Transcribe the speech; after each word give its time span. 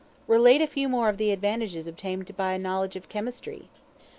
Relate 0.25 0.61
a 0.63 0.65
few 0.65 0.89
more 0.89 1.09
of 1.09 1.17
the 1.17 1.29
advantages 1.29 1.85
obtained 1.85 2.35
by 2.35 2.53
a 2.53 2.57
knowledge 2.57 2.95
of 2.95 3.07
Chemistry. 3.07 3.69